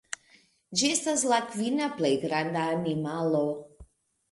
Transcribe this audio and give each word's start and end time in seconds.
Ĝi 0.81 0.89
estas 0.93 1.25
la 1.33 1.39
kvina 1.51 1.91
plej 2.01 2.11
granda 2.25 2.65
animalo. 2.79 3.45